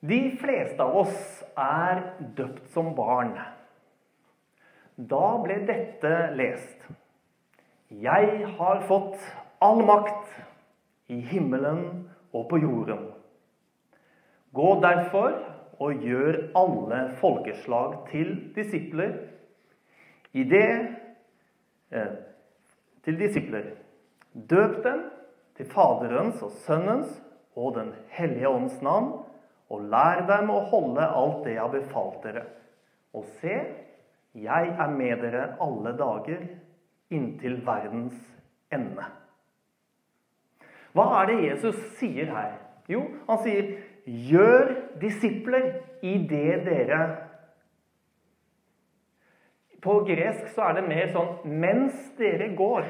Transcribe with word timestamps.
De 0.00 0.36
fleste 0.40 0.82
av 0.82 0.96
oss 1.02 1.44
er 1.56 2.02
døpt 2.36 2.68
som 2.74 2.92
barn. 2.96 3.34
Da 4.96 5.26
ble 5.44 5.60
dette 5.68 6.12
lest. 6.36 6.86
Jeg 7.88 8.46
har 8.58 8.82
fått 8.88 9.20
all 9.62 9.82
makt 9.86 10.32
i 11.12 11.20
himmelen 11.30 12.08
og 12.34 12.48
på 12.50 12.60
jorden. 12.60 13.10
Gå 14.56 14.70
derfor 14.82 15.36
og 15.82 16.04
gjør 16.04 16.38
alle 16.56 17.00
folkeslag 17.20 17.98
til 18.10 18.32
disipler 18.56 19.18
i 20.36 20.44
det 20.48 20.70
eh, 21.92 22.16
til 23.04 23.18
disipler. 23.20 23.74
Døp 24.32 24.82
dem 24.84 25.04
til 25.56 25.68
Faderens 25.72 26.42
og 26.44 26.52
Sønnens 26.64 27.12
og 27.56 27.76
Den 27.76 27.92
hellige 28.12 28.48
ånds 28.48 28.82
navn, 28.84 29.12
og 29.72 29.88
lær 29.90 30.22
dem 30.28 30.50
å 30.52 30.60
holde 30.70 31.02
alt 31.02 31.42
det 31.44 31.56
jeg 31.56 31.62
har 31.64 31.72
befalt 31.72 32.22
dere. 32.26 32.44
Og 33.16 33.26
se, 33.40 33.56
jeg 34.36 34.72
er 34.76 34.92
med 34.92 35.22
dere 35.24 35.48
alle 35.62 35.94
dager 35.96 36.44
inntil 37.10 37.58
verdens 37.66 38.18
ende. 38.72 39.06
Hva 40.96 41.06
er 41.20 41.30
det 41.30 41.42
Jesus 41.44 41.80
sier 41.98 42.30
her? 42.32 42.56
Jo, 42.88 43.02
han 43.28 43.42
sier, 43.44 43.76
'Gjør 44.06 44.68
disipler 45.02 45.64
i 46.06 46.12
det 46.30 46.60
dere 46.62 47.00
På 49.82 49.96
gresk 50.06 50.46
så 50.54 50.68
er 50.68 50.76
det 50.78 50.88
mer 50.88 51.10
sånn 51.10 51.42
'mens 51.44 52.14
dere 52.18 52.52
går'. 52.54 52.86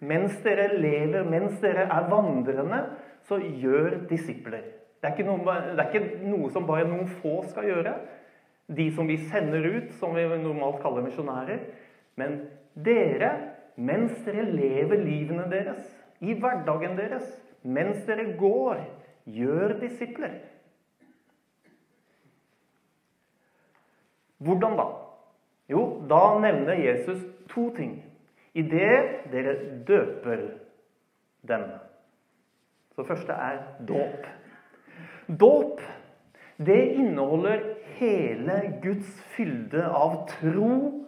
Mens 0.00 0.36
dere 0.44 0.76
lever, 0.76 1.24
mens 1.24 1.60
dere 1.60 1.88
er 1.88 2.08
vandrende, 2.10 2.82
så 3.24 3.38
gjør 3.40 4.08
disipler. 4.08 4.75
Det 5.06 5.22
er, 5.22 5.28
noe, 5.28 5.56
det 5.76 5.82
er, 5.82 5.90
ikke 5.90 6.26
noe, 6.26 6.50
som 6.50 6.66
bare 6.66 6.86
noen 6.88 7.06
få 7.20 7.38
skal 7.46 7.68
gjøre. 7.70 7.92
De 8.76 8.88
som 8.94 9.06
vi 9.06 9.20
sender 9.28 9.66
ut, 9.76 9.92
som 10.00 10.16
vi 10.16 10.24
normalt 10.42 10.80
kaller 10.82 11.04
misjonærer. 11.06 11.60
Men 12.18 12.40
dere, 12.74 13.30
mens 13.76 14.16
dere 14.26 14.48
lever 14.48 15.04
livene 15.04 15.46
deres, 15.52 15.84
i 16.18 16.34
hverdagen 16.34 16.96
deres, 16.98 17.28
mens 17.62 18.02
dere 18.08 18.32
går, 18.40 18.82
gjør 19.30 19.76
disipler. 19.80 20.40
Hvordan 24.42 24.76
da? 24.78 24.90
Jo, 25.70 25.86
da 26.10 26.22
nevner 26.42 26.82
Jesus 26.82 27.22
to 27.50 27.70
ting 27.76 27.96
idet 28.56 29.26
dere 29.32 29.54
døper 29.86 30.48
dem. 31.48 31.64
Så 32.94 33.02
det 33.02 33.08
første 33.08 33.32
er 33.32 33.58
dåp. 33.88 34.26
Dåp, 35.26 35.80
det 36.56 36.94
inneholder 36.94 37.62
hele 37.98 38.78
Guds 38.82 39.20
fylde 39.36 39.86
av 39.88 40.26
tro, 40.30 41.06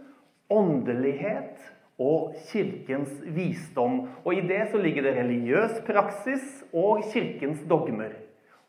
åndelighet 0.49 1.61
og 1.99 2.35
kirkens 2.49 3.13
visdom. 3.35 4.01
Og 4.25 4.35
i 4.35 4.47
det 4.49 4.69
så 4.73 4.81
ligger 4.81 5.07
det 5.07 5.17
religiøs 5.19 5.81
praksis 5.87 6.65
og 6.73 7.05
kirkens 7.13 7.63
dogmer. 7.69 8.15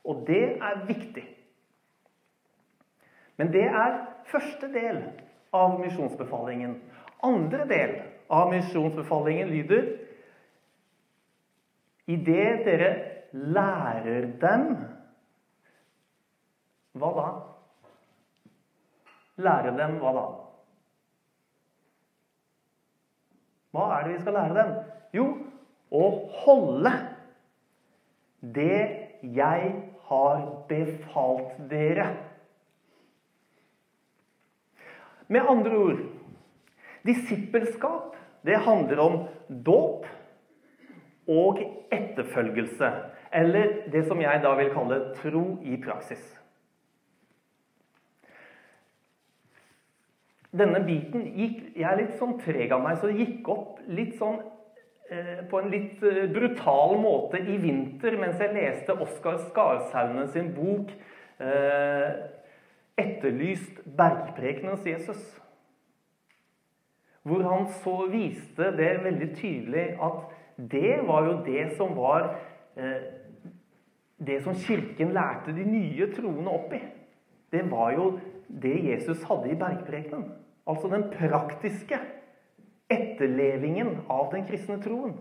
Og 0.06 0.26
det 0.28 0.44
er 0.58 0.86
viktig. 0.88 1.26
Men 3.40 3.52
det 3.54 3.68
er 3.70 4.00
første 4.30 4.68
del 4.74 5.02
av 5.56 5.80
misjonsbefalingen. 5.80 6.78
Andre 7.24 7.66
del 7.70 7.96
av 8.30 8.52
misjonsbefalingen 8.52 9.52
lyder 9.52 9.88
i 12.10 12.18
det 12.26 12.48
dere 12.66 12.90
lærer 13.32 14.28
dem 14.42 14.72
Hva 17.00 17.10
da? 17.16 17.28
Lære 19.40 19.76
dem 19.78 19.98
hva 20.02 20.14
da? 20.18 20.26
Hva 23.72 23.86
er 23.96 24.06
det 24.06 24.16
vi 24.16 24.22
skal 24.24 24.36
lære 24.36 24.58
dem? 24.58 24.74
Jo, 25.16 25.28
å 25.90 26.06
holde 26.44 26.92
det 28.42 28.82
jeg 29.22 29.72
har 30.10 30.46
befalt 30.70 31.58
dere. 31.70 32.08
Med 35.30 35.46
andre 35.46 35.78
ord 35.78 36.00
Disippelskap 37.06 38.18
det 38.46 38.58
handler 38.66 39.00
om 39.00 39.16
dåp 39.48 40.08
og 41.30 41.62
etterfølgelse. 41.94 42.92
Eller 43.32 43.90
det 43.94 44.08
som 44.08 44.22
jeg 44.22 44.42
da 44.44 44.56
vil 44.58 44.72
kalle 44.74 45.00
tro 45.20 45.44
i 45.62 45.78
praksis. 45.84 46.22
Denne 50.50 50.80
biten 50.82 51.28
gikk 51.38 51.76
Jeg 51.78 51.86
er 51.86 52.00
litt 52.00 52.16
sånn 52.18 52.40
treg 52.42 52.72
av 52.74 52.82
meg, 52.82 52.98
så 52.98 53.10
det 53.10 53.20
gikk 53.22 53.50
opp 53.54 53.84
litt 53.90 54.16
sånn 54.18 54.40
eh, 55.12 55.44
på 55.50 55.60
en 55.62 55.70
litt 55.70 56.02
eh, 56.06 56.26
brutal 56.34 56.96
måte 57.02 57.42
i 57.42 57.60
vinter 57.62 58.18
mens 58.18 58.42
jeg 58.42 58.56
leste 58.56 58.98
Oskar 58.98 59.38
Skarsaune 59.46 60.26
sin 60.34 60.50
bok 60.56 60.90
eh, 61.38 62.10
'Etterlyst 63.00 63.86
bergprekenens 63.96 64.84
Jesus' 64.84 65.38
hvor 67.30 67.44
han 67.44 67.68
så 67.84 67.96
viste 68.12 68.72
det 68.78 68.92
veldig 69.04 69.30
tydelig 69.36 69.86
at 70.02 70.20
det 70.72 71.08
var 71.08 71.26
jo 71.28 71.34
det 71.46 71.66
som 71.78 71.96
var 71.98 72.36
eh, 72.76 73.02
Det 74.20 74.42
som 74.44 74.56
Kirken 74.56 75.14
lærte 75.16 75.54
de 75.56 75.64
nye 75.64 76.10
troende 76.12 76.52
opp 76.52 76.74
i. 76.76 76.80
Det 77.52 77.62
var 77.72 77.94
jo 77.96 78.20
det 78.52 78.74
Jesus 78.84 79.24
hadde 79.24 79.54
i 79.54 79.56
bergprekenen. 79.56 80.26
Altså 80.70 80.90
den 80.92 81.08
praktiske 81.10 81.98
etterlevingen 82.90 83.96
av 84.10 84.30
den 84.34 84.46
kristne 84.48 84.78
troen. 84.84 85.16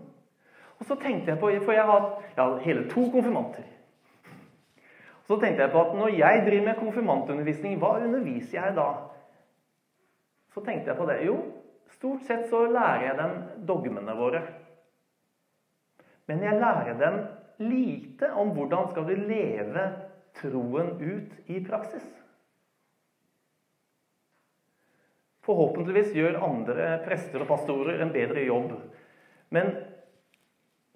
Og 0.79 0.87
så 0.87 0.95
tenkte 1.01 1.33
jeg 1.33 1.41
på, 1.41 1.51
For 1.65 1.75
jeg 1.75 1.85
har 1.85 1.99
hatt 2.37 2.63
hele 2.63 2.87
to 2.89 3.09
konfirmanter. 3.11 3.65
Så 5.27 5.37
tenkte 5.37 5.65
jeg 5.65 5.71
på 5.71 5.81
at 5.81 5.95
når 5.97 6.15
jeg 6.17 6.43
driver 6.45 6.65
med 6.65 6.79
konfirmantundervisning, 6.79 7.77
hva 7.77 7.99
underviser 8.01 8.61
jeg 8.61 8.75
da? 8.77 8.87
Så 10.53 10.63
tenkte 10.65 10.89
jeg 10.89 10.97
på 10.97 11.05
det. 11.09 11.19
Jo, 11.25 11.35
Stort 11.89 12.21
sett 12.27 12.49
så 12.49 12.65
lærer 12.69 13.05
jeg 13.07 13.17
dem 13.17 13.65
dogmene 13.67 14.15
våre. 14.15 14.43
Men 16.29 16.43
jeg 16.45 16.61
lærer 16.61 16.97
dem 16.99 17.17
lite 17.65 18.29
om 18.37 18.53
hvordan 18.55 18.91
skal 18.91 19.07
vi 19.09 19.17
leve 19.17 19.85
troen 20.37 20.93
ut 21.01 21.49
i 21.49 21.59
praksis. 21.65 22.05
Forhåpentligvis 25.49 26.11
gjør 26.13 26.43
andre 26.45 26.99
prester 27.01 27.41
og 27.41 27.49
pastorer 27.49 28.03
en 28.03 28.13
bedre 28.13 28.43
jobb. 28.45 28.75
Men 29.49 29.71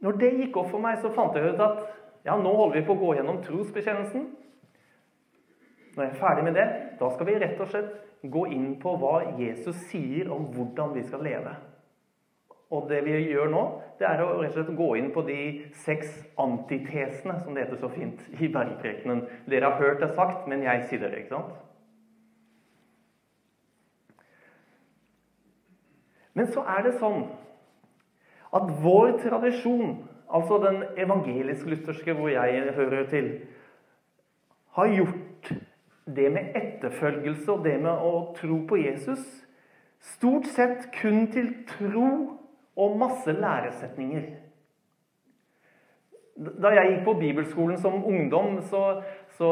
når 0.05 0.19
det 0.21 0.29
gikk 0.37 0.59
opp 0.61 0.69
for 0.69 0.83
meg, 0.83 0.99
så 1.01 1.09
fant 1.15 1.33
jeg 1.33 1.55
ut 1.55 1.63
at 1.63 1.79
ja, 2.27 2.35
nå 2.37 2.51
holder 2.53 2.77
vi 2.77 2.85
på 2.85 2.93
å 2.93 3.01
gå 3.01 3.15
gjennom 3.17 3.41
trosbekjennelsen. 3.41 4.27
Når 5.95 6.05
jeg 6.05 6.11
er 6.11 6.19
ferdig 6.21 6.45
med 6.45 6.57
det, 6.59 6.67
da 6.99 7.09
skal 7.15 7.29
vi 7.29 7.39
rett 7.41 7.59
og 7.65 7.71
slett 7.71 8.29
gå 8.33 8.45
inn 8.53 8.75
på 8.81 8.93
hva 9.01 9.15
Jesus 9.39 9.87
sier 9.89 10.29
om 10.31 10.45
hvordan 10.53 10.93
vi 10.93 11.03
skal 11.07 11.25
leve. 11.25 11.57
Og 12.73 12.87
det 12.89 13.03
vi 13.05 13.17
gjør 13.31 13.49
nå, 13.53 13.65
det 13.99 14.07
er 14.09 14.21
å 14.21 14.31
rett 14.37 14.53
og 14.53 14.59
slett 14.59 14.77
gå 14.77 14.87
inn 15.01 15.11
på 15.13 15.25
de 15.27 15.41
seks 15.83 16.13
antitesene, 16.41 17.39
som 17.41 17.53
det 17.53 17.65
heter 17.65 17.81
så 17.81 17.89
fint 17.93 18.21
i 18.37 18.49
bergprekenen. 18.53 19.25
Dere 19.49 19.69
har 19.69 19.81
hørt 19.81 20.01
det 20.01 20.13
sagt, 20.13 20.47
men 20.49 20.65
jeg 20.65 20.87
sier 20.89 21.03
det, 21.03 21.25
ikke 21.25 21.35
sant? 21.35 21.61
Men 26.33 26.49
så 26.53 26.63
er 26.65 26.87
det 26.87 26.95
sånn 27.01 27.27
at 28.53 28.69
vår 28.83 29.17
tradisjon, 29.21 29.97
altså 30.33 30.59
den 30.61 30.83
evangelisk-lutherske 30.97 32.15
hvor 32.17 32.29
jeg 32.33 32.73
hører 32.77 33.07
til, 33.09 33.29
har 34.73 34.93
gjort 34.93 35.53
det 36.05 36.29
med 36.33 36.55
etterfølgelse 36.57 37.51
og 37.53 37.65
det 37.65 37.75
med 37.81 38.05
å 38.05 38.13
tro 38.37 38.59
på 38.69 38.79
Jesus 38.81 39.23
stort 40.03 40.49
sett 40.51 40.89
kun 40.97 41.27
til 41.31 41.51
tro 41.69 42.07
og 42.75 42.97
masse 42.99 43.31
læresetninger. 43.31 44.25
Da 46.33 46.71
jeg 46.73 46.89
gikk 46.89 47.03
på 47.05 47.13
bibelskolen 47.19 47.77
som 47.77 48.01
ungdom, 48.09 48.57
så, 48.65 49.03
så, 49.37 49.51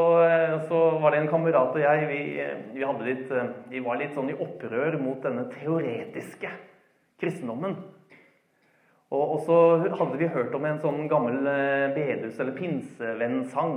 så 0.66 0.80
var 0.98 1.14
det 1.14 1.22
en 1.22 1.30
kamerat 1.30 1.76
og 1.78 1.80
jeg 1.80 2.08
vi, 2.10 2.20
vi, 2.74 2.84
litt, 3.06 3.30
vi, 3.70 3.82
var 3.84 4.00
litt 4.00 4.18
sånn 4.18 4.32
i 4.34 4.36
opprør 4.36 4.98
mot 5.00 5.22
denne 5.22 5.46
teoretiske 5.54 6.50
kristendommen. 7.22 7.78
Og, 9.12 9.42
så 9.44 9.56
hadde 9.92 10.18
vi 10.20 10.30
hørt 10.32 10.54
om 10.56 10.64
en 10.64 10.78
sånn 10.80 11.02
gammel 11.08 11.42
bedus- 11.92 12.38
eller 12.40 12.54
pinsevennsang 12.56 13.74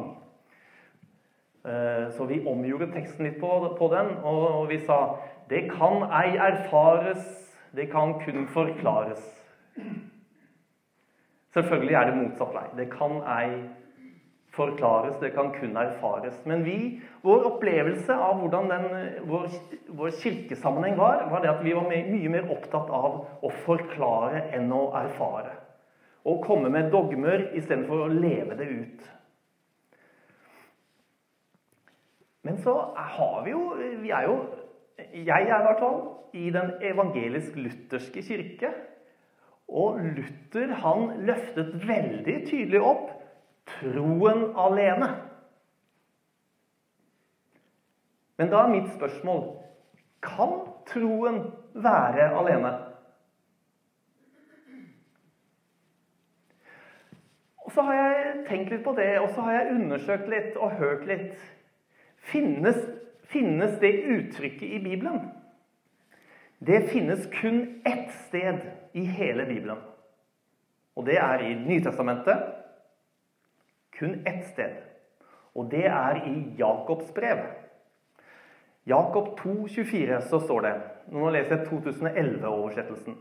Eh, 1.65 2.11
så 2.11 2.25
vi 2.25 2.43
omgjorde 2.45 2.91
teksten 2.93 3.25
litt 3.25 3.39
på 3.41 3.87
den, 3.89 4.11
og 4.23 4.67
vi 4.69 4.77
sa 4.85 5.17
Det 5.49 5.63
kan 5.69 6.03
ei 6.13 6.37
erfares, 6.37 7.25
det 7.75 7.89
kan 7.91 8.15
kun 8.21 8.47
forklares. 8.47 9.23
Selvfølgelig 11.53 11.95
er 11.95 12.05
det 12.05 12.17
motsatt 12.17 12.53
vei. 12.53 12.65
Det 12.77 12.87
kan 12.91 13.19
ei 13.29 13.49
forklares, 14.55 15.17
det 15.19 15.33
kan 15.35 15.51
kun 15.55 15.75
erfares. 15.77 16.37
Men 16.47 16.63
vi, 16.65 16.77
vår 17.25 17.45
opplevelse 17.49 18.15
av 18.15 18.39
hvordan 18.41 18.71
den, 18.71 18.87
vår, 19.29 19.49
vår 19.97 20.15
kirkesammenheng 20.21 20.97
var, 20.99 21.25
var 21.31 21.43
det 21.43 21.51
at 21.51 21.63
vi 21.65 21.75
var 21.75 21.89
mye 21.91 22.31
mer 22.31 22.49
opptatt 22.55 22.89
av 22.89 23.19
å 23.43 23.51
forklare 23.65 24.47
enn 24.55 24.71
å 24.73 24.87
erfare. 24.97 25.53
Å 26.25 26.39
komme 26.41 26.71
med 26.73 26.89
dogmer 26.93 27.51
istedenfor 27.53 28.07
å 28.07 28.13
leve 28.13 28.57
det 28.57 28.69
ut. 28.71 29.05
Men 32.45 32.57
så 32.61 32.73
har 32.95 33.39
vi 33.45 33.55
jo 33.55 33.61
Vi 34.03 34.11
er 34.13 34.27
jo 34.29 34.35
Jeg 35.17 35.47
er 35.47 35.59
i 35.59 35.65
hvert 35.65 35.79
fall 35.81 36.01
i 36.35 36.49
den 36.53 36.75
evangelisk-lutherske 36.83 38.21
kirke. 38.23 38.69
Og 39.67 39.97
Luther 39.99 40.73
han 40.83 41.07
løftet 41.25 41.73
veldig 41.87 42.35
tydelig 42.47 42.81
opp 42.85 43.09
troen 43.79 44.49
alene. 44.57 45.09
Men 48.37 48.51
da 48.51 48.63
er 48.65 48.73
mitt 48.73 48.89
spørsmål 48.95 49.45
kan 50.25 50.57
troen 50.89 51.39
være 51.73 52.29
alene? 52.39 52.73
Og 57.65 57.71
så 57.71 57.81
har 57.81 57.95
jeg 57.97 58.35
tenkt 58.49 58.71
litt 58.71 58.83
på 58.85 58.93
det, 58.97 59.09
og 59.19 59.31
så 59.33 59.45
har 59.47 59.57
jeg 59.57 59.71
undersøkt 59.75 60.29
litt 60.29 60.57
og 60.57 60.77
hørt 60.79 61.07
litt. 61.09 61.33
Finnes, 62.29 62.77
finnes 63.29 63.79
det 63.81 63.93
uttrykket 64.03 64.67
i 64.77 64.81
Bibelen? 64.83 65.31
Det 66.65 66.85
finnes 66.89 67.25
kun 67.41 67.81
ett 67.85 68.13
sted 68.27 68.61
i 68.93 69.05
hele 69.05 69.45
Bibelen. 69.45 69.81
Og 70.95 71.05
det 71.05 71.17
er 71.19 71.43
i 71.43 71.53
Nytestamentet. 71.59 72.64
Kun 73.99 74.21
ett 74.27 74.43
sted. 74.51 74.81
Og 75.55 75.69
det 75.71 75.85
er 75.87 76.23
i 76.27 76.35
Jakobs 76.59 77.13
brev. 77.15 77.45
Jakob 78.85 79.37
2, 79.39 79.67
24, 79.67 80.21
så 80.29 80.39
står 80.39 80.61
det 80.61 80.73
Nå 81.15 81.29
leser 81.33 81.57
jeg 81.57 81.67
2011-oversettelsen. 81.69 83.15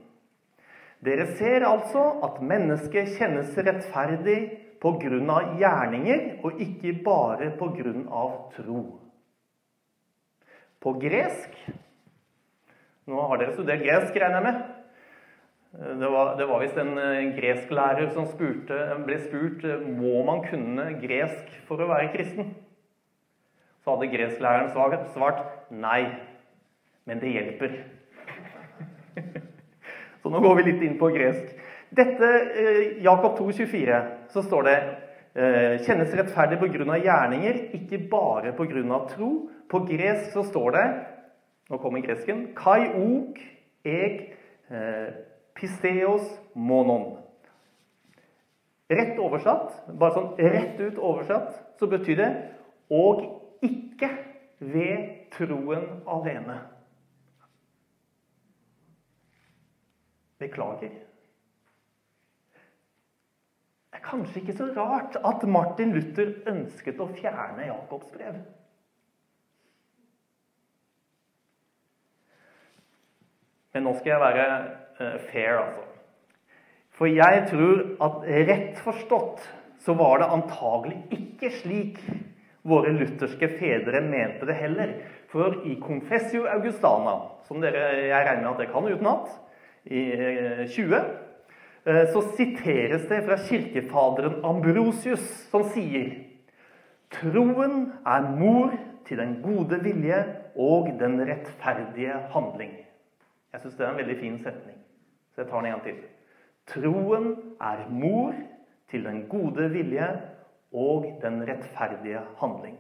Dere 1.05 1.27
ser 1.37 1.65
altså 1.69 2.03
at 2.25 2.41
mennesket 2.45 3.17
kjennes 3.19 3.57
rettferdig 3.57 4.39
pga. 4.81 5.39
gjerninger, 5.59 6.45
og 6.45 6.61
ikke 6.61 6.99
bare 7.05 7.51
pga. 7.59 8.27
tro. 8.57 8.83
På 10.81 10.93
gresk 11.01 11.57
Nå 13.07 13.21
har 13.29 13.37
dere 13.37 13.53
studert 13.53 13.83
gresk, 13.85 14.17
regner 14.17 14.41
jeg 14.41 14.45
med. 14.47 14.74
Det 15.75 16.07
var, 16.11 16.37
det 16.39 16.47
var 16.47 16.61
visst 16.63 16.77
en, 16.79 16.95
gresklærer 17.35 18.13
som 18.15 18.29
spurte, 18.31 18.77
ble 19.07 19.17
spurt 19.25 19.65
må 19.89 20.21
man 20.27 20.45
kunne 20.47 20.85
gresk 21.03 21.51
for 21.67 21.83
å 21.83 21.89
være 21.91 22.13
kristen. 22.13 22.53
Så 23.83 23.97
hadde 23.97 24.13
gresklæreren 24.13 24.71
svart 25.13 25.43
nei, 25.75 26.07
men 27.05 27.19
det 27.21 27.35
hjelper. 27.35 27.75
Så 30.23 30.31
nå 30.31 30.41
går 30.41 30.61
vi 30.61 30.67
litt 30.71 30.87
inn 30.87 30.95
på 31.01 31.11
gresk. 31.13 31.51
Dette, 31.95 32.31
eh, 32.55 33.03
Jakob 33.05 33.35
2, 33.37 33.51
24, 33.67 33.99
så 34.33 34.43
står 34.47 34.65
det 34.67 34.77
eh, 35.35 35.75
kjennes 35.85 36.15
rettferdig 36.17 36.57
pga. 36.63 36.97
gjerninger, 37.03 37.61
ikke 37.77 37.99
bare 38.11 38.55
pga. 38.57 39.03
tro. 39.11 39.51
På 39.69 39.83
gresk 39.85 40.33
så 40.33 40.47
står 40.47 40.71
det 40.71 40.87
Nå 41.71 41.79
kommer 41.81 42.01
gresken. 42.05 42.55
Kai 42.57 42.93
ok 42.95 43.39
eg 43.85 44.35
eh, 44.71 45.13
pisteos 45.65 46.41
monon. 46.53 47.17
Rett 48.89 49.17
oversatt, 49.19 49.87
bare 49.97 50.13
sånn 50.13 50.35
rett 50.37 50.81
ut 50.81 50.99
oversatt, 51.01 51.57
så 51.81 51.89
betyr 51.89 52.21
det 52.21 52.31
'og 52.93 53.25
ikke 53.65 54.11
ved 54.61 55.31
troen 55.33 56.03
alene'. 56.07 56.61
Beklager. 60.39 60.93
Det 63.91 64.01
er 64.01 64.05
kanskje 64.05 64.41
ikke 64.41 64.57
så 64.57 64.67
rart 64.77 65.17
at 65.17 65.49
Martin 65.49 65.93
Luther 65.93 66.43
ønsket 66.47 67.01
å 67.01 67.09
fjerne 67.09 67.67
Jakobs 67.67 68.11
brev. 68.13 68.37
Men 73.73 73.83
nå 73.83 73.95
skal 73.95 74.11
jeg 74.11 74.21
være 74.21 74.84
fair, 74.99 75.59
altså. 75.59 75.85
For 76.95 77.11
jeg 77.11 77.47
tror 77.51 77.81
at 78.07 78.21
rett 78.49 78.79
forstått 78.85 79.43
så 79.85 79.97
var 79.99 80.21
det 80.23 80.31
antagelig 80.33 81.01
ikke 81.17 81.51
slik 81.59 81.99
våre 82.65 82.93
lutherske 82.95 83.49
fedre 83.59 84.01
mente 84.05 84.47
det 84.49 84.57
heller. 84.57 84.95
For 85.33 85.65
i 85.67 85.75
Confessio 85.83 86.47
Augustana, 86.49 87.17
som 87.49 87.61
dere, 87.61 87.83
jeg 88.07 88.27
regner 88.29 88.45
med 88.45 88.53
at 88.53 88.63
dere 88.63 88.73
kan 88.73 88.89
utenat, 88.89 89.35
i 89.85 90.05
20, 90.73 90.95
eh, 90.97 91.11
eh, 91.85 92.05
så 92.13 92.23
siteres 92.39 93.05
det 93.11 93.21
fra 93.27 93.37
kirkefaderen 93.37 94.39
Ambrosius, 94.47 95.27
som 95.51 95.67
sier 95.75 96.15
Troen 97.15 97.93
er 98.09 98.25
mor 98.39 98.73
til 99.07 99.21
den 99.21 99.37
gode 99.45 99.77
vilje 99.85 100.23
og 100.57 100.89
den 100.99 101.21
rettferdige 101.29 102.17
handling. 102.33 102.73
Jeg 103.53 103.61
syns 103.61 103.77
det 103.77 103.85
er 103.85 103.93
en 103.93 104.01
veldig 104.01 104.17
fin 104.19 104.39
setning, 104.43 104.79
så 105.35 105.43
jeg 105.43 105.51
tar 105.51 105.61
den 105.61 105.67
en 105.67 105.73
gang 105.73 105.83
til. 105.83 106.03
Troen 106.71 107.31
er 107.61 107.89
mor 107.91 108.35
til 108.91 109.05
den 109.05 109.27
gode 109.29 109.71
vilje 109.71 110.09
og 110.73 111.07
den 111.23 111.43
rettferdige 111.49 112.21
handling. 112.41 112.79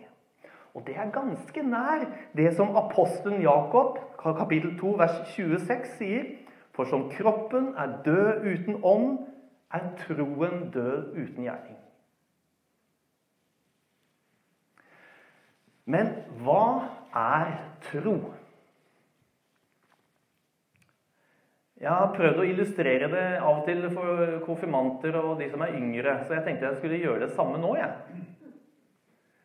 Og 0.74 0.86
det 0.86 0.96
er 0.96 1.10
ganske 1.10 1.62
nær 1.62 2.06
det 2.36 2.56
som 2.56 2.76
apostelen 2.76 3.42
Jakob, 3.42 3.98
kapittel 4.18 4.78
2, 4.78 4.94
vers 4.98 5.20
26, 5.34 5.86
sier 5.98 6.24
for 6.74 6.84
som 6.90 7.10
kroppen 7.10 7.74
er 7.78 8.02
død 8.04 8.46
uten 8.50 8.80
ånd, 8.82 9.18
er 9.74 9.90
troen 9.98 10.70
død 10.74 11.14
uten 11.14 11.42
gjerning. 11.46 11.78
Men 15.84 16.10
hva 16.42 16.88
er 17.14 17.52
tro? 17.84 18.16
Jeg 21.82 21.90
har 21.90 22.12
prøvd 22.14 22.38
å 22.38 22.46
illustrere 22.46 23.08
det 23.10 23.24
av 23.40 23.58
og 23.58 23.64
til 23.66 23.82
for 23.90 24.36
konfirmanter 24.44 25.16
og 25.18 25.40
de 25.40 25.48
som 25.50 25.64
er 25.66 25.74
yngre, 25.74 26.20
så 26.22 26.36
jeg 26.36 26.46
tenkte 26.46 26.68
jeg 26.68 26.78
skulle 26.78 27.00
gjøre 27.02 27.24
det 27.26 27.34
samme 27.34 27.58
nå. 27.58 27.74
Jeg. 27.80 28.22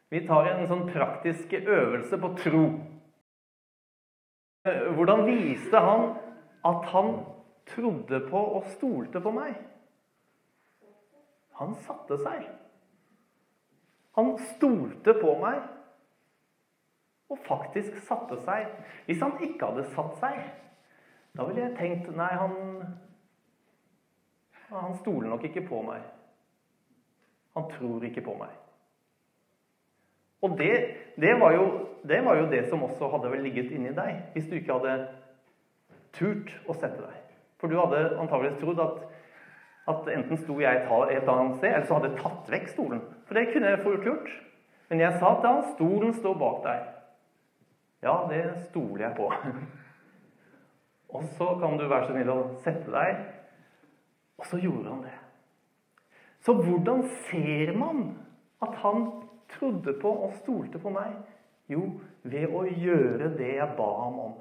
Vi 0.10 0.22
tar 0.28 0.48
en 0.52 0.68
sånn 0.70 0.86
praktisk 0.90 1.54
øvelse 1.60 2.20
på 2.22 2.32
tro. 2.44 2.64
Hvordan 4.70 5.26
viste 5.26 5.82
han 5.82 6.06
at 6.68 6.88
han 6.94 7.12
trodde 7.70 8.22
på 8.30 8.40
og 8.60 8.70
stolte 8.76 9.22
på 9.22 9.34
meg. 9.34 9.58
Han 11.60 11.76
satte 11.86 12.18
seg. 12.24 12.48
Han 14.18 14.34
stolte 14.56 15.14
på 15.20 15.36
meg 15.42 15.62
og 17.30 17.42
faktisk 17.46 18.00
satte 18.08 18.40
seg. 18.46 18.72
Hvis 19.06 19.22
han 19.22 19.38
ikke 19.46 19.70
hadde 19.70 19.86
satt 19.94 20.18
seg, 20.22 20.40
da 21.38 21.46
ville 21.48 21.62
jeg 21.62 21.76
tenkt 21.78 22.10
Nei, 22.16 22.32
han, 22.40 22.56
han 24.72 24.98
stoler 25.02 25.30
nok 25.30 25.46
ikke 25.50 25.66
på 25.68 25.84
meg. 25.86 26.04
Han 27.58 27.70
tror 27.74 28.04
ikke 28.08 28.24
på 28.26 28.36
meg. 28.40 28.56
Og 30.42 30.56
det, 30.58 30.74
det, 31.20 31.34
var 31.40 31.52
jo, 31.52 31.64
det, 32.08 32.26
var 32.26 32.38
jo, 32.40 32.50
det 32.52 32.66
som 32.70 32.84
også 32.84 33.10
hadde 33.12 33.32
vel 33.32 33.42
ligget 33.44 33.74
inni 33.76 33.92
deg, 33.96 34.22
hvis 34.34 34.48
du 34.48 34.56
ikke 34.56 34.78
hadde 34.78 35.10
turt 36.16 36.54
å 36.70 36.76
sette 36.78 37.02
deg. 37.02 37.18
For 37.60 37.68
du 37.68 37.76
hadde 37.80 38.16
antakeligvis 38.22 38.62
trodd 38.62 38.80
at, 38.84 39.02
at 39.92 40.08
enten 40.14 40.40
sto 40.40 40.56
jeg 40.62 40.86
et 40.86 40.88
annet 41.34 41.58
sted, 41.58 41.74
eller 41.74 41.90
så 41.90 41.98
hadde 41.98 42.14
jeg 42.14 42.22
tatt 42.22 42.54
vekk 42.54 42.72
stolen. 42.72 43.04
For 43.28 43.36
det 43.36 43.50
kunne 43.52 43.74
jeg 43.74 43.84
fort 43.84 44.08
gjort. 44.08 44.32
Men 44.90 45.04
jeg 45.04 45.20
sa 45.20 45.34
til 45.36 45.52
han, 45.52 45.68
stolen 45.76 46.16
står 46.18 46.40
bak 46.40 46.64
deg. 46.64 46.88
Ja, 48.08 48.16
det 48.32 48.44
stoler 48.70 49.10
jeg 49.10 49.16
på. 49.20 49.28
Og 51.10 51.24
så 51.38 51.56
kan 51.60 51.78
du 51.78 51.88
være 51.90 52.08
så 52.08 52.14
snill 52.14 52.32
å 52.34 52.42
sette 52.64 52.94
deg. 52.94 53.24
Og 54.40 54.48
så 54.48 54.60
gjorde 54.62 54.94
han 54.94 55.02
det. 55.08 55.16
Så 56.46 56.54
hvordan 56.56 57.04
ser 57.28 57.74
man 57.78 58.04
at 58.64 58.78
han 58.84 59.10
trodde 59.58 59.96
på 60.02 60.12
og 60.28 60.38
stolte 60.40 60.80
på 60.80 60.94
meg? 60.94 61.18
Jo, 61.70 61.84
ved 62.24 62.54
å 62.56 62.64
gjøre 62.66 63.34
det 63.38 63.56
jeg 63.58 63.76
ba 63.78 63.90
ham 64.04 64.22
om. 64.24 64.38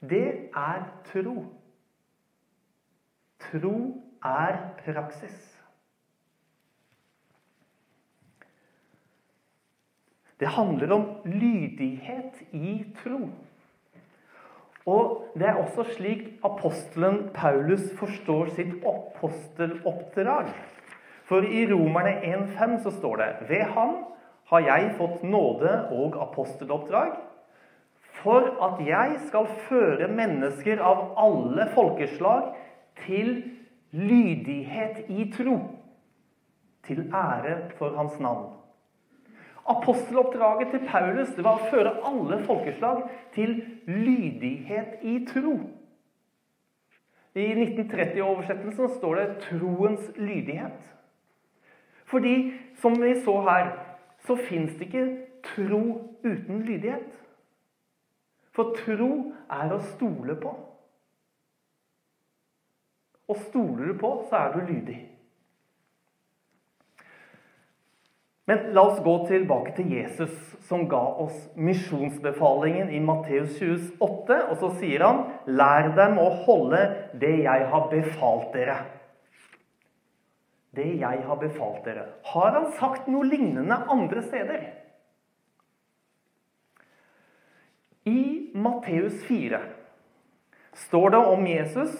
Det 0.00 0.50
er 0.56 0.84
tro. 1.10 1.44
Tro 3.50 3.76
er 4.24 4.60
praksis. 4.84 5.38
Det 10.40 10.48
handler 10.48 10.92
om 10.92 11.06
lydighet 11.24 12.38
i 12.56 12.94
tro. 13.02 13.28
Og 14.86 15.26
Det 15.34 15.46
er 15.46 15.58
også 15.60 15.84
slik 15.96 16.40
apostelen 16.44 17.30
Paulus 17.34 17.82
forstår 17.98 18.54
sitt 18.56 18.84
aposteloppdrag. 18.86 20.48
For 21.28 21.46
i 21.46 21.66
Romerne 21.70 22.16
1,5 22.26 22.82
så 22.82 22.90
står 22.90 23.16
det 23.16 23.28
Ved 23.48 23.62
ham 23.76 23.96
har 24.50 24.64
jeg 24.66 24.94
fått 24.98 25.22
nåde 25.22 25.74
og 25.94 26.16
aposteloppdrag, 26.22 27.12
for 28.20 28.48
at 28.66 28.80
jeg 28.86 29.20
skal 29.28 29.46
føre 29.68 30.08
mennesker 30.10 30.82
av 30.82 31.12
alle 31.22 31.68
folkeslag 31.74 32.50
til 33.04 33.36
lydighet 33.94 35.04
i 35.08 35.28
tro, 35.36 35.56
til 36.86 37.06
ære 37.14 37.70
for 37.78 37.94
hans 37.96 38.18
navn. 38.20 38.59
Aposteloppdraget 39.68 40.70
til 40.70 40.86
Paulus 40.88 41.28
det 41.36 41.44
var 41.44 41.58
å 41.58 41.68
føre 41.70 41.92
alle 42.06 42.40
folkeslag 42.44 43.02
til 43.34 43.60
lydighet 43.86 45.02
i 45.02 45.18
tro. 45.28 45.58
I 47.34 47.46
1930-oversettelsen 47.54 48.88
står 48.96 49.14
det 49.14 49.36
'troens 49.44 50.10
lydighet'. 50.16 50.86
Fordi, 52.04 52.52
som 52.74 53.02
vi 53.02 53.20
så 53.24 53.40
her, 53.40 53.70
så 54.26 54.36
fins 54.36 54.72
det 54.72 54.86
ikke 54.86 55.26
tro 55.42 55.82
uten 56.24 56.62
lydighet. 56.62 57.20
For 58.52 58.74
tro 58.74 59.32
er 59.50 59.72
å 59.72 59.78
stole 59.78 60.34
på. 60.36 60.56
Og 63.28 63.36
stoler 63.36 63.92
du 63.92 63.98
på, 63.98 64.26
så 64.28 64.36
er 64.36 64.52
du 64.52 64.72
lydig. 64.72 65.09
Men 68.50 68.72
la 68.74 68.82
oss 68.90 69.02
gå 69.04 69.12
tilbake 69.28 69.76
til 69.76 69.92
Jesus, 69.94 70.32
som 70.66 70.88
ga 70.90 71.04
oss 71.22 71.36
misjonsbefalingen 71.54 72.90
i 72.90 72.98
Matteus 72.98 73.60
28. 73.62 74.40
Og 74.50 74.56
så 74.58 74.70
sier 74.80 75.04
han, 75.06 75.20
'Lær 75.46 75.92
dem 75.94 76.18
å 76.18 76.32
holde 76.42 76.80
det 77.14 77.36
jeg 77.44 77.68
har 77.70 77.86
befalt 77.92 78.50
dere' 78.56 78.80
det 80.76 80.86
jeg 81.00 81.22
har 81.26 81.38
befalt 81.40 81.82
dere. 81.86 82.06
Har 82.30 82.54
han 82.54 82.68
sagt 82.78 83.08
noe 83.10 83.26
lignende 83.26 83.74
andre 83.90 84.22
steder? 84.22 84.68
I 88.06 88.50
Matteus 88.54 89.18
4 89.26 89.60
står 90.86 91.10
det 91.14 91.20
om 91.34 91.42
Jesus 91.46 91.96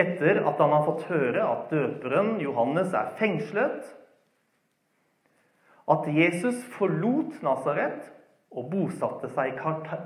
etter 0.00 0.40
at 0.46 0.62
han 0.62 0.72
har 0.74 0.86
fått 0.86 1.04
høre 1.10 1.42
at 1.44 1.68
døperen 1.70 2.38
Johannes 2.42 2.94
er 2.96 3.12
fengslet, 3.18 3.84
at 5.90 6.06
Jesus 6.08 6.64
forlot 6.76 7.42
Nasaret 7.44 8.10
og 8.54 8.70
bosatte 8.70 9.28
seg 9.34 9.52
i 9.52 9.56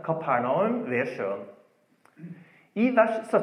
Kapernaum 0.07 0.83
ved 0.91 1.13
sjøen. 1.15 1.45
I 2.79 2.91
vers 2.97 3.29
17 3.31 3.37